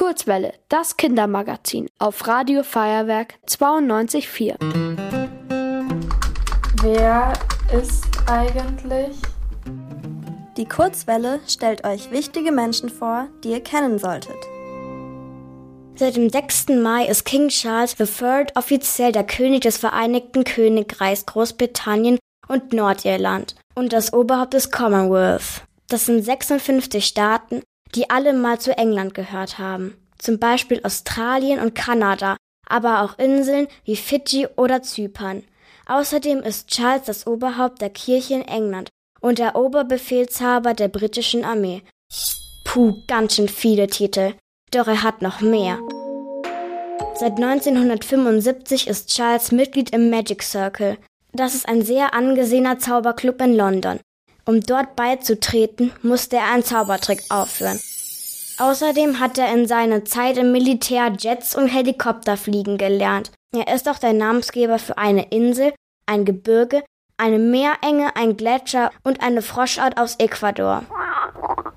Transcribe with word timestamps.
Kurzwelle, 0.00 0.54
das 0.70 0.96
Kindermagazin 0.96 1.86
auf 1.98 2.26
Radio 2.26 2.62
Feuerwerk 2.62 3.34
92.4. 3.46 4.56
Wer 6.82 7.34
ist 7.78 8.06
eigentlich? 8.26 9.14
Die 10.56 10.64
Kurzwelle 10.64 11.40
stellt 11.46 11.84
euch 11.84 12.10
wichtige 12.10 12.50
Menschen 12.50 12.88
vor, 12.88 13.28
die 13.44 13.50
ihr 13.50 13.62
kennen 13.62 13.98
solltet. 13.98 14.38
Seit 15.96 16.16
dem 16.16 16.30
6. 16.30 16.68
Mai 16.82 17.04
ist 17.04 17.26
King 17.26 17.48
Charles 17.48 18.00
III 18.00 18.46
offiziell 18.54 19.12
der 19.12 19.24
König 19.24 19.60
des 19.60 19.76
Vereinigten 19.76 20.44
Königreichs 20.44 21.26
Großbritannien 21.26 22.18
und 22.48 22.72
Nordirland 22.72 23.54
und 23.74 23.92
das 23.92 24.14
Oberhaupt 24.14 24.54
des 24.54 24.70
Commonwealth. 24.70 25.66
Das 25.90 26.06
sind 26.06 26.24
56 26.24 27.04
Staaten, 27.04 27.60
die 27.94 28.10
alle 28.10 28.32
mal 28.32 28.58
zu 28.58 28.76
England 28.76 29.14
gehört 29.14 29.58
haben. 29.58 29.96
Zum 30.18 30.38
Beispiel 30.38 30.80
Australien 30.84 31.60
und 31.60 31.74
Kanada, 31.74 32.36
aber 32.68 33.02
auch 33.02 33.18
Inseln 33.18 33.68
wie 33.84 33.96
Fidschi 33.96 34.46
oder 34.56 34.82
Zypern. 34.82 35.42
Außerdem 35.86 36.40
ist 36.40 36.68
Charles 36.68 37.04
das 37.04 37.26
Oberhaupt 37.26 37.80
der 37.80 37.90
Kirche 37.90 38.34
in 38.34 38.42
England 38.42 38.90
und 39.20 39.38
der 39.38 39.56
Oberbefehlshaber 39.56 40.74
der 40.74 40.88
britischen 40.88 41.44
Armee. 41.44 41.82
Puh, 42.64 42.94
ganz 43.08 43.34
schön 43.34 43.48
viele 43.48 43.88
Titel. 43.88 44.34
Doch 44.70 44.86
er 44.86 45.02
hat 45.02 45.22
noch 45.22 45.40
mehr. 45.40 45.78
Seit 47.14 47.32
1975 47.32 48.86
ist 48.86 49.08
Charles 49.08 49.52
Mitglied 49.52 49.90
im 49.90 50.10
Magic 50.10 50.42
Circle. 50.42 50.96
Das 51.32 51.54
ist 51.54 51.68
ein 51.68 51.82
sehr 51.82 52.14
angesehener 52.14 52.78
Zauberclub 52.78 53.40
in 53.42 53.56
London. 53.56 54.00
Um 54.50 54.60
dort 54.60 54.96
beizutreten, 54.96 55.92
musste 56.02 56.34
er 56.34 56.50
einen 56.50 56.64
Zaubertrick 56.64 57.22
aufführen. 57.28 57.78
Außerdem 58.58 59.20
hat 59.20 59.38
er 59.38 59.54
in 59.54 59.68
seiner 59.68 60.04
Zeit 60.04 60.38
im 60.38 60.50
Militär 60.50 61.12
Jets 61.16 61.54
und 61.54 61.68
Helikopter 61.68 62.36
fliegen 62.36 62.76
gelernt. 62.76 63.30
Er 63.54 63.72
ist 63.72 63.88
auch 63.88 63.98
der 63.98 64.12
Namensgeber 64.12 64.80
für 64.80 64.98
eine 64.98 65.28
Insel, 65.30 65.72
ein 66.04 66.24
Gebirge, 66.24 66.82
eine 67.16 67.38
Meerenge, 67.38 68.16
ein 68.16 68.36
Gletscher 68.36 68.90
und 69.04 69.22
eine 69.22 69.42
Froschart 69.42 69.96
aus 69.96 70.16
Ecuador. 70.18 70.82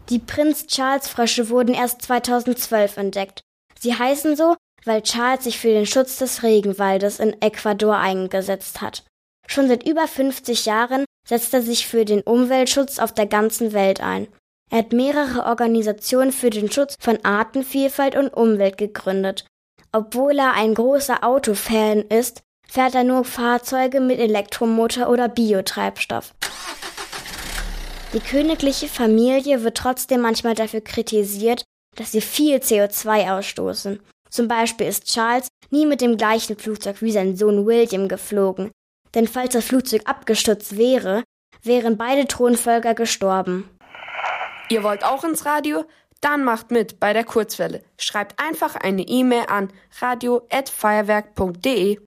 Die 0.10 0.18
Prinz 0.18 0.66
Charles 0.66 1.08
Frösche 1.08 1.50
wurden 1.50 1.76
erst 1.76 2.02
2012 2.02 2.98
entdeckt. 2.98 3.42
Sie 3.80 3.94
heißen 3.94 4.36
so, 4.36 4.56
weil 4.84 5.04
Charles 5.04 5.44
sich 5.44 5.60
für 5.60 5.70
den 5.70 5.86
Schutz 5.86 6.18
des 6.18 6.42
Regenwaldes 6.42 7.20
in 7.20 7.40
Ecuador 7.40 7.98
eingesetzt 7.98 8.82
hat. 8.82 9.04
Schon 9.48 9.68
seit 9.68 9.88
über 9.88 10.08
50 10.08 10.66
Jahren 10.66 11.06
setzt 11.28 11.54
er 11.54 11.62
sich 11.62 11.88
für 11.88 12.06
den 12.06 12.22
Umweltschutz 12.22 13.00
auf 13.00 13.14
der 13.14 13.26
ganzen 13.28 13.74
Welt 13.74 14.02
ein. 14.02 14.28
Er 14.72 14.80
hat 14.80 14.94
mehrere 14.94 15.46
Organisationen 15.46 16.32
für 16.32 16.50
den 16.50 16.72
Schutz 16.72 16.96
von 17.00 17.20
Artenvielfalt 17.24 18.16
und 18.16 18.30
Umwelt 18.30 18.78
gegründet. 18.78 19.46
Obwohl 19.92 20.40
er 20.40 20.54
ein 20.54 20.74
großer 20.74 21.24
Autofan 21.24 22.02
ist, 22.02 22.42
fährt 22.68 22.96
er 22.96 23.04
nur 23.04 23.24
Fahrzeuge 23.24 24.00
mit 24.00 24.20
Elektromotor 24.20 25.10
oder 25.10 25.30
Biotreibstoff. 25.30 26.34
Die 28.14 28.20
königliche 28.20 28.88
Familie 28.88 29.64
wird 29.64 29.78
trotzdem 29.78 30.22
manchmal 30.22 30.56
dafür 30.56 30.82
kritisiert, 30.82 31.64
dass 31.96 32.12
sie 32.12 32.22
viel 32.22 32.58
CO2 32.58 33.38
ausstoßen. 33.38 34.00
Zum 34.30 34.48
Beispiel 34.48 34.88
ist 34.88 35.06
Charles 35.06 35.48
nie 35.70 35.86
mit 35.86 36.02
dem 36.02 36.18
gleichen 36.18 36.58
Flugzeug 36.58 37.02
wie 37.02 37.12
sein 37.12 37.36
Sohn 37.38 37.68
William 37.68 38.08
geflogen, 38.08 38.72
denn 39.16 39.28
falls 39.28 39.54
das 39.54 39.66
Flugzeug 39.66 40.04
abgestürzt 40.06 40.78
wäre, 40.78 41.24
wären 41.62 41.98
beide 41.98 42.28
Thronfolger 42.28 42.94
gestorben. 42.94 43.70
Ihr 44.70 44.84
wollt 44.84 45.04
auch 45.04 45.24
ins 45.24 45.46
Radio? 45.46 45.86
Dann 46.22 46.44
macht 46.44 46.70
mit 46.72 47.00
bei 47.00 47.14
der 47.14 47.26
Kurzwelle. 47.26 47.84
Schreibt 47.98 48.40
einfach 48.40 48.76
eine 48.76 49.04
E-Mail 49.04 49.46
an 49.48 49.72
radio@feuerwerk.de. 50.00 52.00